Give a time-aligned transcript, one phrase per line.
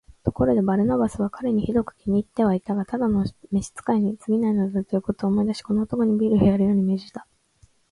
[0.23, 7.27] ところで、バルナバスは彼にひどく気に入ってはいたが、ただの使いにすぎないのだ、ということを思い出し、この男にビールをやるように命じた。